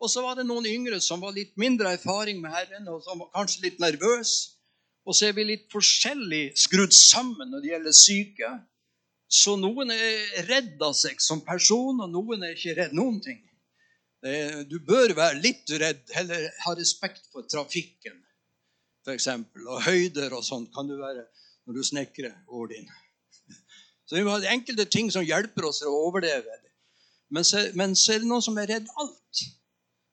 [0.03, 3.23] Og så var det noen yngre som var litt mindre erfaring med Herren, og som
[3.23, 4.53] var kanskje litt nervøse.
[5.07, 8.51] Og så er vi litt forskjellig skrudd sammen når det gjelder syke.
[9.31, 13.41] Så noen er redd av seg som person, og noen er ikke redd noen ting.
[14.67, 18.19] Du bør være litt redd, heller ha respekt for trafikken,
[19.07, 19.29] f.eks.
[19.63, 21.23] Og høyder og sånt kan du være
[21.67, 22.89] når du snekrer over din.
[24.07, 26.59] Så vi må ha enkelte ting som hjelper oss å overleve.
[27.31, 29.47] Men så, men så er det noen som er redd alt.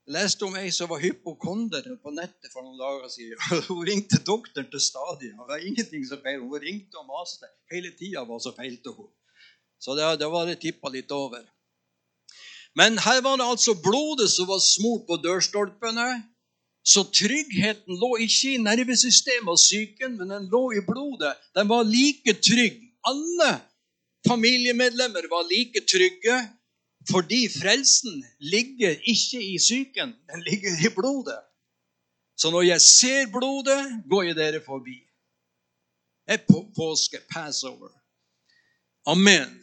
[0.03, 3.39] Jeg leste om ei som var hypokonder på nettet for noen dager siden.
[3.69, 5.31] Hun ringte doktoren til stadiet.
[5.31, 6.43] Det var ingenting som feilte.
[6.43, 9.07] Hun ringte og maste hele tida, hva så feilte hun.
[9.79, 11.45] Så det, det var det tippa litt over.
[12.75, 16.09] Men her var det altså blodet som var smurt på dørstolpene.
[16.83, 21.31] Så tryggheten lå ikke i nervesystemet og psyken, men den lå i blodet.
[21.55, 22.81] Den var like trygg.
[23.07, 23.53] Alle
[24.27, 26.41] familiemedlemmer var like trygge,
[27.09, 31.41] fordi frelsen ligger ikke i psyken, den ligger i blodet.
[32.37, 34.97] Så når jeg ser blodet, går jeg dere forbi.
[36.27, 37.91] Det er på påske, passover.
[39.05, 39.59] Amen.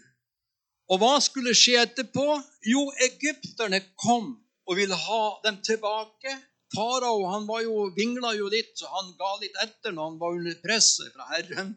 [0.90, 2.26] Og hva skulle skje etterpå?
[2.66, 4.34] Jo, egypterne kom
[4.68, 6.34] og ville ha dem tilbake.
[6.74, 10.36] Farao han var jo, vingla jo litt, så han ga litt etter når han var
[10.38, 11.72] under presset fra Herren.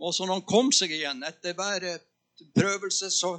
[0.00, 1.86] Og så når han kom seg igjen etter hver
[2.56, 3.38] prøvelse, så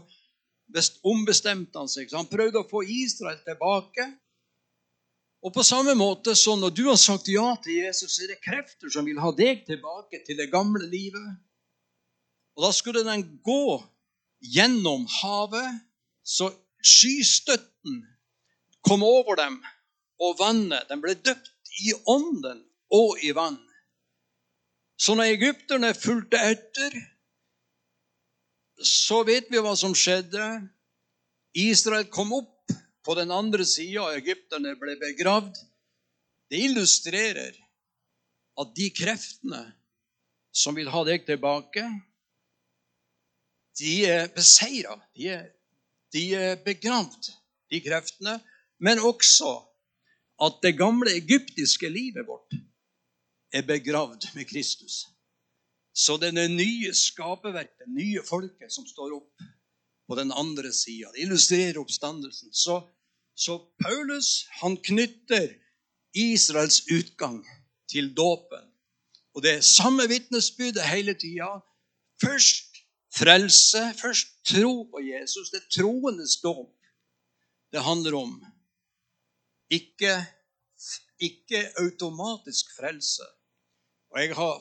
[1.04, 2.10] ombestemte han seg.
[2.10, 4.08] Så han prøvde å få Israel tilbake.
[5.42, 8.92] Og på samme måte så når du har sagt ja til Jesus, er det krefter
[8.94, 11.40] som vil ha deg tilbake til det gamle livet.
[12.58, 13.80] Og da skulle den gå
[14.54, 15.82] gjennom havet,
[16.22, 18.04] så skystøtten
[18.86, 19.60] kom over dem,
[20.22, 22.62] og vannet Den ble døpt i ånden
[22.94, 23.58] og i vann.
[25.02, 26.94] Så når egypterne fulgte etter,
[28.86, 30.46] så vet vi hva som skjedde.
[31.58, 32.74] Israel kom opp
[33.06, 35.58] på den andre sida, og egypterne ble begravd.
[36.52, 37.56] Det illustrerer
[38.62, 39.64] at de kreftene
[40.52, 41.86] som vil ha deg tilbake,
[43.80, 44.98] de er beseira.
[45.16, 45.32] De,
[46.12, 47.32] de er begravd,
[47.72, 48.38] de kreftene.
[48.84, 49.54] Men også
[50.42, 52.58] at det gamle egyptiske livet vårt
[53.54, 55.06] er begravd med Kristus.
[55.94, 59.46] Så det er det nye skaperverk, det nye folket, som står opp
[60.08, 61.12] på den andre sida.
[61.14, 62.54] Det illustrerer oppstandelsen.
[62.54, 62.80] Så,
[63.36, 65.52] så Paulus han knytter
[66.16, 67.42] Israels utgang
[67.92, 68.68] til dåpen.
[69.36, 71.54] Og det er samme vitnesbyrdet hele tida.
[72.24, 72.72] Først
[73.18, 74.28] Frelse først.
[74.46, 75.50] Tro på Jesus.
[75.52, 76.72] Det er troendes dåp
[77.72, 78.32] det handler om.
[79.72, 80.26] Ikke,
[81.20, 83.24] ikke automatisk frelse.
[84.12, 84.58] Og jeg har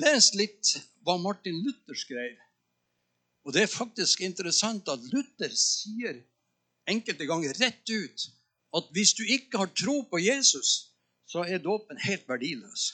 [0.00, 2.36] lest litt hva Martin Luther skrev.
[3.44, 6.22] Og det er faktisk interessant at Luther sier
[6.88, 8.26] enkelte ganger rett ut
[8.74, 10.90] at hvis du ikke har tro på Jesus,
[11.28, 12.88] så er dåpen helt verdiløs.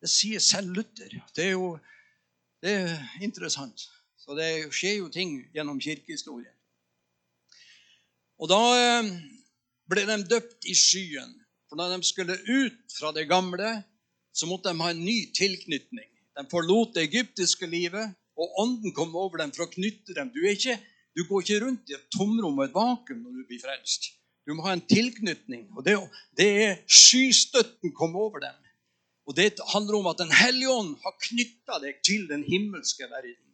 [0.00, 1.12] Det sier selv Luther.
[1.36, 1.74] Det er jo
[2.60, 3.86] det er interessant.
[4.20, 6.52] Så det skjer jo ting gjennom kirkehistorien.
[8.40, 9.08] Og da eh,
[9.88, 11.32] ble de døpt i skyen.
[11.68, 13.80] For da de skulle ut fra det gamle,
[14.32, 16.08] så måtte de ha en ny tilknytning.
[16.38, 20.30] De forlot det egyptiske livet, og ånden kom over dem for å knytte dem.
[20.32, 20.78] Du, ikke,
[21.16, 24.12] du går ikke rundt i et tomrom og et vakuum når du blir frelst.
[24.48, 25.66] Du må ha en tilknytning.
[25.76, 25.98] Og det,
[26.38, 28.56] det er skystøtten kom over dem.
[29.28, 33.46] Og det handler om at Den hellige ånd har knytta deg til den himmelske verden.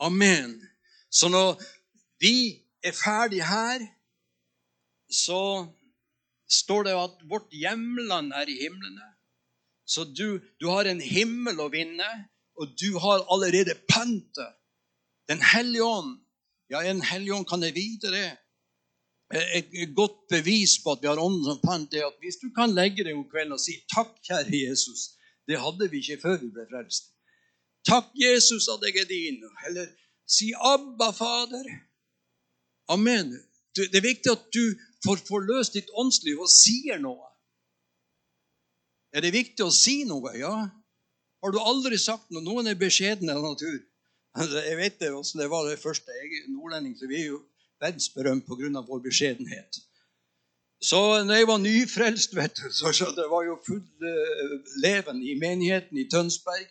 [0.00, 0.56] Amen.
[1.10, 1.60] Så når
[2.22, 3.84] vi er ferdig her,
[5.10, 5.66] så
[6.48, 9.06] står det at vårt hjemland er i himlene.
[9.88, 12.08] Så du, du har en himmel å vinne,
[12.58, 14.56] og du har allerede pantet.
[15.28, 16.16] Den hellige ånd
[16.68, 18.26] Ja, en hellige ånd kan jeg vite det.
[19.56, 22.74] Et godt bevis på at vi har ånden som pant, er at hvis du kan
[22.76, 25.16] legge deg om kvelden og si 'Takk, kjære Jesus',
[25.48, 27.08] det hadde vi ikke før vi ble frelst.
[27.88, 29.40] Takk, Jesus, at jeg er din.
[29.66, 29.86] Eller
[30.28, 31.72] Si 'Abba, Fader'.
[32.88, 33.47] Amen.
[33.86, 34.64] Det er viktig at du
[35.06, 37.28] får forløst ditt åndsliv og sier noe.
[39.14, 40.34] Er det viktig å si noe?
[40.36, 40.54] Ja.
[41.42, 42.44] Har du aldri sagt noe?
[42.44, 43.78] Noen er beskjedne av natur.
[44.38, 46.14] Altså, jeg vet det, også, det var det første.
[46.14, 47.42] Jeg er nordlending, så vi er jo
[47.82, 48.82] verdensberømt pga.
[48.86, 49.80] vår beskjedenhet.
[50.82, 55.22] Så når jeg var nyfrelst, vet du, så, så det var jo full uh, leven
[55.22, 56.68] i menigheten i Tønsberg.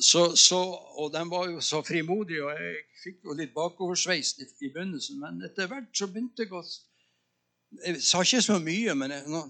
[0.00, 0.58] Så, så,
[1.00, 5.20] og de var jo så frimodige, og jeg fikk jo litt bakoversveis i, i begynnelsen.
[5.22, 6.64] Men etter hvert så begynte jeg å
[7.84, 9.42] Jeg sa ikke så mye, men jeg,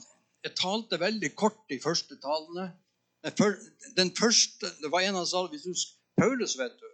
[0.44, 2.70] jeg talte veldig kort de første talene.
[3.96, 5.72] Den første, Det var en av sa hvis du,
[6.20, 6.88] Paulus, vet du,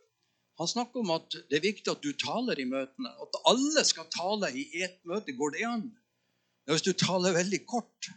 [0.58, 3.10] han snakker om at det er viktig at du taler i møtene.
[3.20, 5.34] At alle skal tale i ett møte.
[5.36, 5.90] Går det an?
[6.70, 8.08] Hvis du taler veldig kort,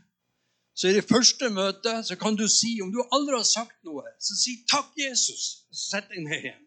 [0.80, 4.06] så i det første møtet så kan du si, om du aldri har sagt noe,
[4.24, 6.62] så si 'Takk, Jesus', og sett deg ned igjen.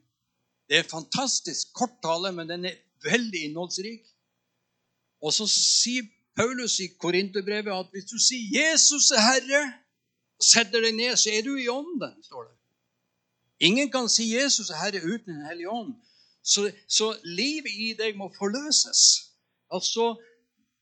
[0.69, 4.05] Det er fantastisk kort tale, men den er veldig innholdsrik.
[5.25, 6.05] Og så sier
[6.37, 9.73] Paulus i Korinterbrevet at hvis du sier 'Jesus er Herre',
[10.39, 12.57] og setter deg ned, så er du i ånden, står det.
[13.69, 15.95] Ingen kan si 'Jesus er Herre' uten Den hellige ånd.
[16.45, 19.01] Så, så livet i deg må forløses.
[19.73, 20.19] Altså,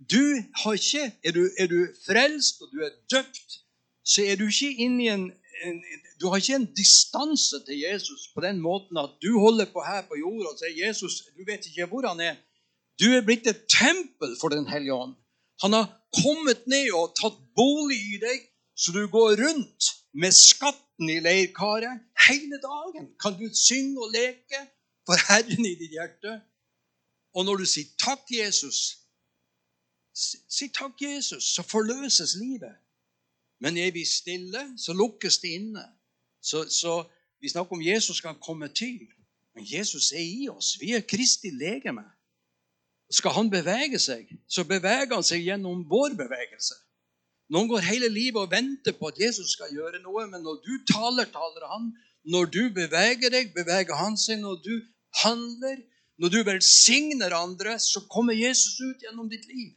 [0.00, 3.60] du har ikke, er, du, er du frelst og du er døpt,
[4.04, 5.26] så er du ikke inne i en,
[5.64, 5.82] en
[6.20, 10.02] Du har ikke en distanse til Jesus på den måten at du holder på her
[10.08, 12.36] på jorda og sier Jesus, du vet ikke hvor han er.
[13.00, 15.14] Du er blitt et tempel for Den hellige ånd.
[15.62, 15.88] Han har
[16.22, 18.44] kommet ned og tatt bolig i deg,
[18.76, 22.04] så du går rundt med skatten i leirkaret.
[22.28, 24.60] Hele dagen kan du synge og leke
[25.08, 26.40] for Herren i ditt hjerte.
[27.36, 28.99] Og når du sier 'Takk, Jesus',
[30.14, 32.76] Si takk, Jesus, så forløses livet.
[33.60, 35.84] Men er vi stille, så lukkes det inne.
[36.42, 37.04] Så, så
[37.40, 39.00] Vi snakker om Jesus skal komme til.
[39.54, 40.76] Men Jesus er i oss.
[40.80, 42.04] Vi er Kristi legeme.
[43.10, 46.76] Skal han bevege seg, så beveger han seg gjennom vår bevegelse.
[47.50, 50.74] Noen går hele livet og venter på at Jesus skal gjøre noe, men når du
[50.92, 51.88] taler, taler han.
[52.22, 54.38] Når du beveger deg, beveger han seg.
[54.44, 54.74] Når du
[55.24, 55.80] handler,
[56.22, 59.74] når du velsigner andre, så kommer Jesus ut gjennom ditt liv.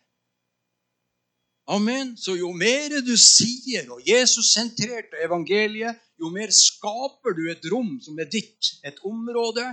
[1.66, 2.18] Amen.
[2.18, 8.20] Så jo mer du sier og Jesus-sentrert evangeliet, jo mer skaper du et rom som
[8.20, 9.64] er ditt, et område.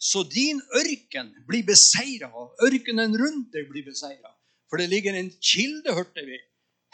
[0.00, 2.30] Så din ørken blir beseira,
[2.64, 4.32] ørkenen rundt deg blir beseira.
[4.70, 6.38] For det ligger en kilde, hørte vi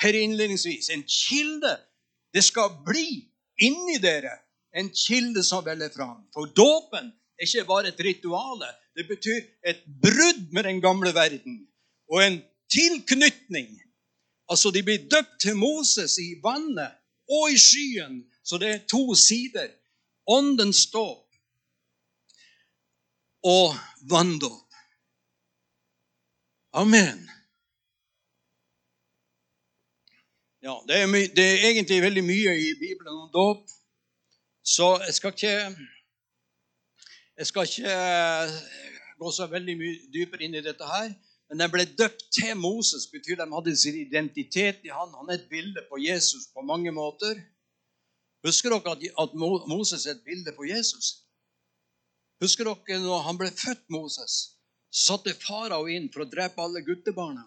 [0.02, 0.90] her innledningsvis.
[0.94, 1.76] En kilde.
[2.34, 3.26] Det skal bli
[3.62, 4.32] inni dere
[4.76, 6.26] en kilde som veller fram.
[6.34, 8.64] For dåpen er ikke bare et ritual.
[8.96, 11.64] Det betyr et brudd med den gamle verden
[12.12, 12.38] og en
[12.72, 13.70] tilknytning
[14.48, 16.92] Altså, de blir døpt til Moses i vannet
[17.28, 18.22] og i skyen.
[18.44, 19.68] Så det er to sider.
[20.26, 21.26] Åndens dåp
[23.46, 23.74] og
[24.10, 24.66] vanndåp.
[26.72, 27.30] Amen.
[30.62, 31.06] Ja, det er,
[31.36, 33.68] det er, egentlig veldig mye i Bibelen om dåp,
[34.64, 35.76] så jeg skal ikke
[37.36, 37.94] Jeg skal ikke
[39.18, 41.10] gå så veldig mye dypere inn i dette her.
[41.50, 45.14] Men de ble døpt til Moses, betyr de hadde sin identitet i han.
[45.14, 47.38] Han er et bilde på Jesus på mange måter.
[48.46, 51.22] Husker dere at Moses er et bilde på Jesus?
[52.42, 54.36] Husker dere når han ble født, Moses?
[54.90, 57.44] Så satte farao inn for å drepe alle guttebarna.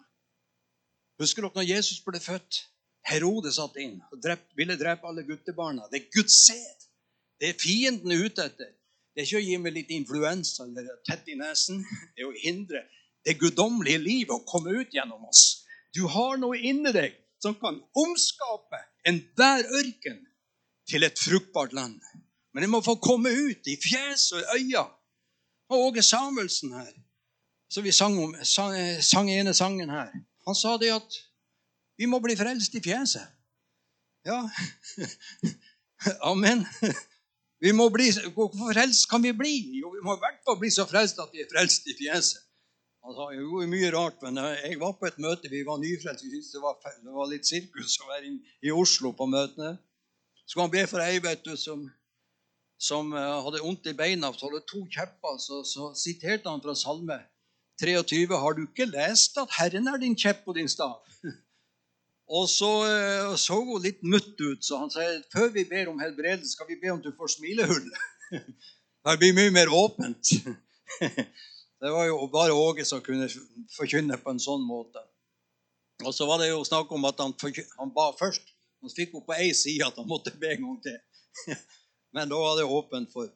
[1.20, 2.64] Husker dere når Jesus ble født?
[3.10, 5.88] Herode satt inn og drept, ville drepe alle guttebarna.
[5.92, 6.88] Det er Guds sæd.
[7.40, 8.72] Det er fienden ute etter.
[9.16, 11.82] Det er ikke å gi meg litt influensa eller tett i nesen.
[12.16, 12.84] Det er å hindre
[13.26, 15.66] det guddommelige livet å komme ut gjennom oss.
[15.96, 20.20] Du har noe inni deg som kan omskape enhver ørken
[20.90, 22.00] til et fruktbart land.
[22.54, 24.86] Men det må få komme ut i fjes og øyne.
[25.70, 26.94] Og Åge Samuelsen her,
[27.70, 28.74] som vi sang, om, sang,
[29.06, 30.10] sang ene sangen her,
[30.48, 31.20] han sa det at
[32.00, 33.28] vi må bli frelst i fjeset.
[34.26, 34.42] Ja.
[36.32, 36.66] Amen.
[37.60, 39.56] Vi må bli, Hvor frelst kan vi bli?
[39.80, 42.49] Jo, vi må i hvert fall bli så frelst at vi er frelst i fjeset.
[43.10, 45.50] Han sa jo mye rart, men jeg var på et møte.
[45.50, 46.22] Vi var nyfrelst.
[46.22, 48.30] Vi syntes det var, det var litt sirkus å være
[48.62, 49.72] i Oslo på møtene.
[50.44, 51.88] Så skulle han be for ei vet du, som,
[52.78, 55.42] som eh, hadde vondt i beina, så hadde to kjepper.
[55.42, 57.18] Så, så siterte han fra Salme
[57.82, 58.30] 23.
[58.46, 61.02] Har du ikke lest at Herren er din kjepp og din stav?
[62.38, 65.98] Og så uh, så hun litt mutt ut, så han sier før vi ber om
[65.98, 67.90] helbredelse, skal vi be om du får smilehull.
[69.10, 70.36] det blir mye mer åpent.
[71.80, 73.30] Det var jo bare Åge som kunne
[73.78, 75.02] forkynne på en sånn måte.
[76.04, 77.36] Og så var det jo snakk om at han,
[77.80, 78.44] han ba først.
[78.84, 81.56] Han fikk opp på ei side at han måtte be en gang til.
[82.16, 83.28] Men da var det åpent for.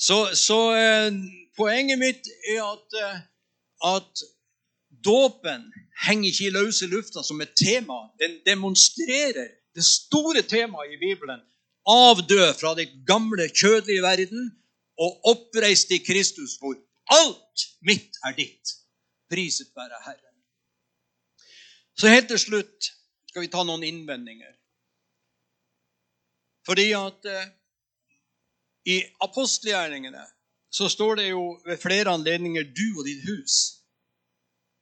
[0.00, 1.10] Så, så eh,
[1.56, 3.18] poenget mitt er at, eh,
[3.94, 4.24] at
[5.04, 5.68] dåpen
[6.06, 8.08] henger ikke i løse lufta som et tema.
[8.20, 11.40] Den demonstrerer det store temaet i Bibelen.
[11.88, 14.50] Avdø fra den gamle, kjødelige verden
[15.00, 16.76] og oppreist i Kristus, hvor
[17.12, 18.76] alt mitt er ditt.
[19.30, 20.36] Priset være Herren.
[21.94, 22.90] Så helt til slutt
[23.30, 24.52] skal vi ta noen innvendinger.
[26.66, 27.48] Fordi at eh,
[28.88, 30.24] i apostelgjerningene
[30.74, 33.80] så står det jo ved flere anledninger 'du og ditt hus'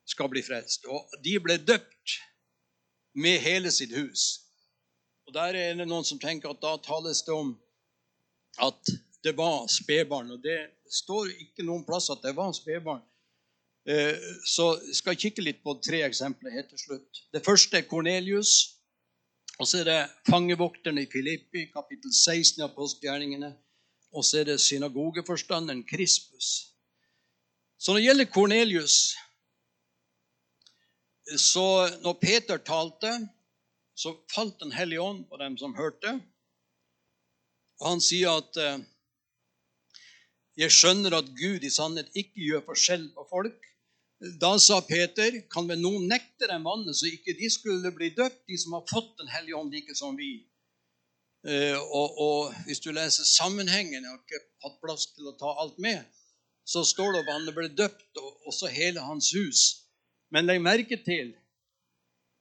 [0.06, 0.86] skal bli frelst.
[0.86, 2.16] Og de ble døpt
[3.14, 4.40] med hele sitt hus.
[5.26, 7.54] Og Der er det noen som tenker at da tales det om
[8.58, 8.94] at
[9.24, 10.30] det var spedbarn.
[10.34, 10.58] Og det
[10.90, 13.02] står ikke noen plass at det var spedbarn.
[13.82, 14.12] Så
[14.46, 17.22] så jeg skal kikke litt på tre eksempler helt til slutt.
[17.34, 18.78] Det første er Kornelius.
[19.58, 23.52] Og så er det fangevokteren i Filippi, kapittel 16 av postgjerningene.
[24.12, 26.72] Og så er det synagogeforstanderen Krispus.
[27.78, 28.96] Så når det gjelder Kornelius
[31.38, 31.64] Så
[32.02, 33.28] når Peter talte,
[33.94, 36.20] så falt Den hellige ånd på dem som hørte.
[37.80, 38.82] Og han sier at eh,
[40.58, 43.68] jeg skjønner at Gud i sannhet ikke gjør forskjell på folk.
[44.42, 48.44] Da sa Peter, kan vel noen nekte dem vannet, så ikke de skulle bli døpt,
[48.46, 50.44] de som har fått Den hellige ånd, like som vi.
[51.42, 55.56] Eh, og, og, hvis du leser sammenhengen, jeg har ikke hatt plass til å ta
[55.58, 56.04] alt med,
[56.68, 59.62] så står det at han ble døpt, og også hele hans hus.
[60.30, 61.32] Men legg merke til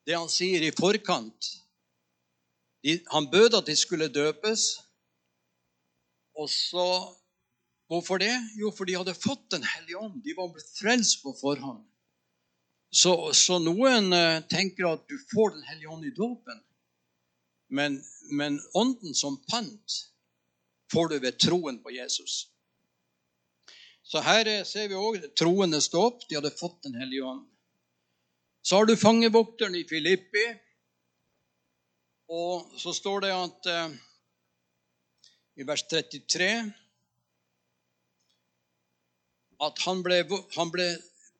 [0.06, 1.50] det han sier i forkant.
[2.82, 4.68] De, han bød at de skulle døpes,
[6.38, 6.86] og så
[7.92, 8.32] Hvorfor det?
[8.56, 10.22] Jo, for de hadde fått Den hellige ånd.
[10.24, 11.82] De var blitt frelst på forhånd.
[12.88, 16.62] Så, så noen uh, tenker at du får Den hellige ånd i dåpen.
[17.68, 18.00] Men,
[18.32, 19.98] men ånden som pant
[20.92, 22.46] får du ved troen på Jesus.
[24.08, 26.24] Så her uh, ser vi òg troende stå opp.
[26.30, 27.44] De hadde fått Den hellige ånd.
[28.64, 30.46] Så har du fangevokteren i Filippi.
[32.32, 34.00] Og så står det at uh,
[35.60, 36.54] i vers 33
[39.62, 40.22] at han ble,
[40.56, 40.88] han ble,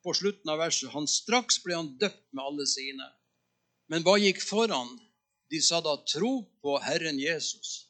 [0.02, 3.06] på slutten av verset han Straks ble han døpt med alle sine.
[3.90, 4.90] Men hva gikk foran?
[5.52, 6.32] De sa da, 'Tro
[6.64, 7.88] på Herren Jesus,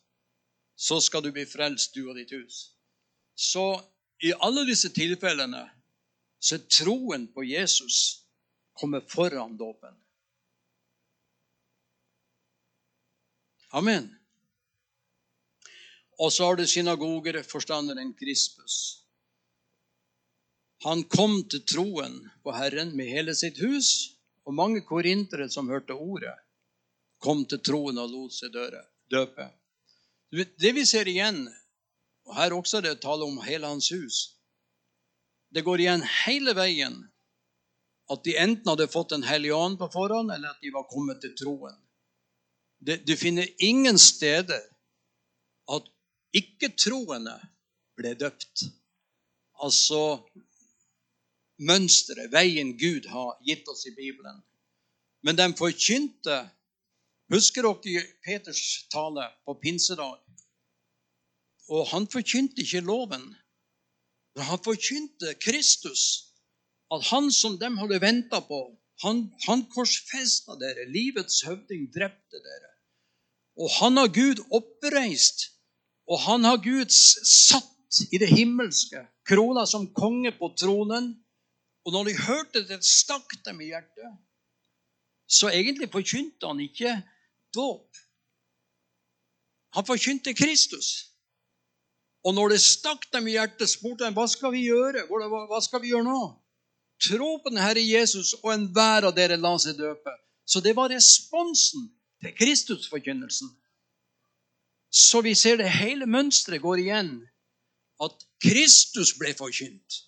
[0.77, 2.73] så skal du bli frelst, du og ditt hus.'
[3.37, 3.81] Så
[4.23, 5.63] i alle disse tilfellene
[6.43, 8.27] så er troen på Jesus
[8.79, 9.95] kommet foran dåpen.
[13.73, 14.11] Amen.
[16.19, 19.02] Og så har du synagogerforstanderen Krispus.
[20.83, 25.95] Han kom til troen på Herren med hele sitt hus, og mange korintere som hørte
[25.95, 26.35] ordet,
[27.23, 28.57] kom til troen og lot seg
[29.13, 29.47] døpe.
[30.33, 31.45] Det vi ser igjen,
[32.27, 34.25] og her også er det tale om hele hans hus,
[35.53, 36.95] det går igjen hele veien
[38.13, 41.21] at de enten hadde fått en hellig ånd på forhånd, eller at de var kommet
[41.23, 41.77] til troen.
[42.81, 44.63] du finner ingen steder
[45.71, 45.91] at
[46.35, 47.37] ikke-troende
[47.97, 48.65] ble døpt.
[49.63, 50.25] Altså
[51.69, 54.43] mønsteret, veien Gud har gitt oss i Bibelen.
[55.23, 56.43] Men de forkynte
[57.33, 60.19] Husker dere Peters tale på pinsedag?
[61.73, 63.25] Og han forkynte ikke loven,
[64.37, 66.29] men han forkynte Kristus.
[66.93, 68.61] At han som de hadde venta på,
[69.01, 70.85] han, han korsfesta dere.
[70.93, 72.71] Livets høvding drepte dere.
[73.57, 75.49] Og han har Gud oppreist,
[76.09, 81.13] og han har Gud satt i det himmelske, krona som konge på tronen.
[81.85, 84.19] Og når de hørte det, stakk dem i hjertet.
[85.27, 86.95] Så egentlig forkynte han ikke
[87.55, 87.89] dåp.
[89.75, 91.09] Han forkynte Kristus.
[92.23, 95.83] Og når det stakk dem i hjertet, spurte han hva skal vi gjøre Hva skal
[95.83, 96.21] vi gjøre nå?
[97.03, 100.13] Tro på den Herre Jesus, og enhver av dere la seg døpe.
[100.47, 101.89] Så det var responsen
[102.23, 103.51] til Kristusforkynnelsen.
[104.93, 107.13] Så vi ser det hele mønsteret går igjen.
[108.03, 109.99] At Kristus ble forkynt.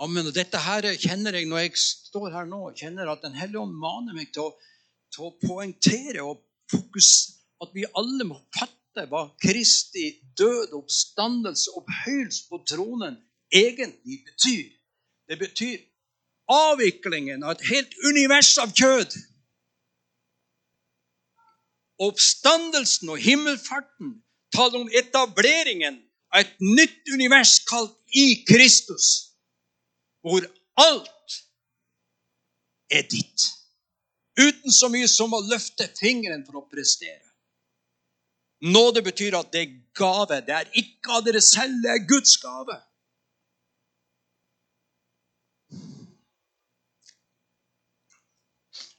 [0.00, 0.30] Amen.
[0.30, 3.76] Og dette her kjenner jeg når jeg står her nå, kjenner at Den hellige ånd
[3.76, 4.54] maner meg til å,
[5.12, 6.40] til å poengtere og
[6.72, 10.06] fokusere at vi alle må fatte hva Kristi
[10.40, 13.18] død, oppstandelse, opphøyelse på tronen
[13.52, 14.70] egentlig betyr.
[15.28, 15.82] Det betyr
[16.50, 19.18] avviklingen av et helt univers av kjød.
[22.00, 24.16] Oppstandelsen og himmelfarten
[24.56, 26.00] taler om etableringen
[26.32, 29.29] av et nytt univers kalt i Kristus
[30.20, 30.44] hvor
[30.80, 31.36] alt
[32.90, 33.46] er ditt.
[34.40, 37.26] Uten så mye som å løfte fingeren for å prestere.
[38.60, 40.40] Nåde betyr at det er gave.
[40.44, 42.76] Det er ikke av dere selv, det er Guds gave.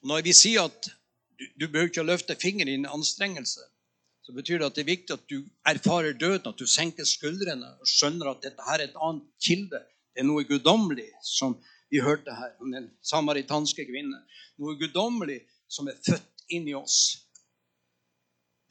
[0.01, 3.61] Når vi sier at du, du behøver ikke å løfte fingeren i en anstrengelse,
[4.25, 7.69] så betyr det at det er viktig at du erfarer døden, at du senker skuldrene
[7.81, 9.81] og skjønner at dette her er et annet kilde
[10.11, 11.55] det er noe guddommelig, som
[11.91, 14.21] vi hørte her om den samaritanske kvinne.
[14.59, 15.41] Noe guddommelig
[15.71, 16.99] som er født inni oss.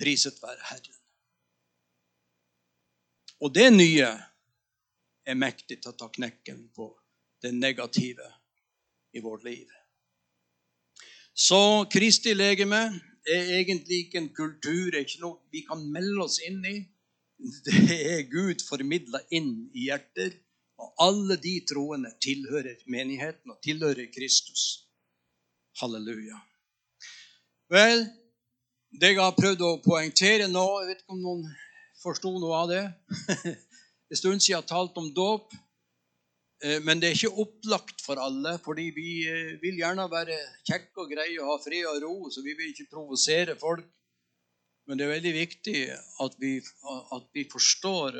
[0.00, 0.96] Priset være Herren.
[3.40, 4.08] Og det nye
[5.24, 6.90] er mektig til å ta knekken på
[7.40, 8.26] det negative
[9.16, 9.68] i vårt liv.
[11.32, 12.80] Så Kristi legeme
[13.24, 16.76] er egentlig ikke en kultur, er ikke noe vi kan melde oss inn i.
[17.64, 20.34] Det er Gud formidla inn i hjerter.
[20.80, 24.86] Og alle de troende tilhører menigheten og tilhører Kristus.
[25.80, 26.38] Halleluja.
[27.70, 28.06] Vel,
[29.00, 31.44] det jeg har prøvd å poengtere nå Jeg vet ikke om noen
[32.02, 32.84] forsto noe av det.
[34.10, 35.52] En stund siden jeg har talt om dåp.
[36.64, 40.34] Eh, men det er ikke opplagt for alle, fordi vi eh, vil gjerne være
[40.66, 43.86] kjekke og greie og ha fred og ro, så vi vil ikke provosere folk.
[44.88, 45.76] Men det er veldig viktig
[46.24, 46.56] at vi,
[47.14, 48.18] at vi forstår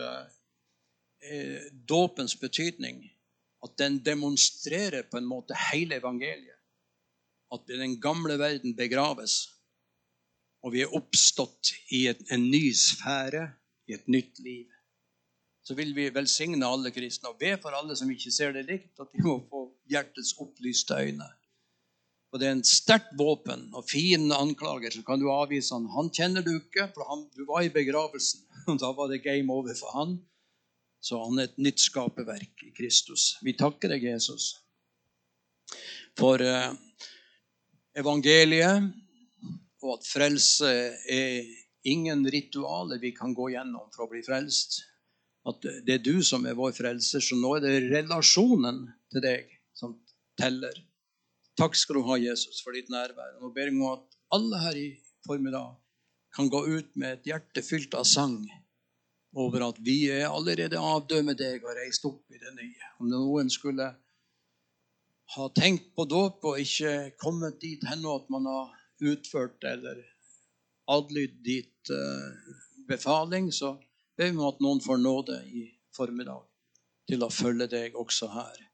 [1.21, 3.05] eh, dåpens betydning.
[3.65, 6.57] At den demonstrerer på en måte hele evangeliet.
[7.53, 9.49] At den gamle verden begraves,
[10.63, 13.49] og vi er oppstått i et, en ny sfære,
[13.91, 14.69] i et nytt liv
[15.71, 18.95] så vil vi velsigne alle kristne og be for alle som ikke ser det likt,
[18.99, 21.29] at de må få hjertets opplyste øyne.
[22.33, 23.69] Og Det er en sterkt våpen.
[23.75, 25.87] Og fin anklager, så kan du avvise han.
[25.95, 28.43] Han kjenner du ikke, for han, du var i begravelsen.
[28.71, 30.17] og Da var det game over for han.
[31.01, 33.35] Så han er et nytt skaperverk i Kristus.
[33.45, 34.53] Vi takker deg, Jesus,
[36.19, 36.75] for uh,
[37.97, 38.91] evangeliet,
[39.81, 40.71] og at frelse
[41.09, 41.49] er
[41.89, 44.83] ingen ritualer vi kan gå gjennom for å bli frelst
[45.49, 47.23] at det er du som er vår frelser.
[47.25, 48.83] Så nå er det relasjonen
[49.13, 49.97] til deg som
[50.41, 50.77] teller.
[51.59, 53.39] Takk skal du ha, Jesus, for ditt nærvær.
[53.41, 54.89] Nå ber jeg om at alle her i
[55.27, 55.79] formiddag
[56.37, 58.39] kan gå ut med et hjerte fylt av sang
[59.37, 62.89] over at vi er allerede avdøde deg og reist opp i det nye.
[62.99, 63.87] Om noen skulle
[65.37, 68.73] ha tenkt på dåp og ikke kommet dit hen at man har
[69.13, 70.03] utført eller
[70.91, 72.57] adlydt ditt uh,
[72.89, 73.77] befaling, så
[74.19, 76.43] ber vi om at noen får nåde i formiddag
[77.11, 78.67] til å følge deg også her.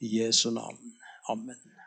[0.00, 0.96] I Jesu navn.
[1.28, 1.79] Amen.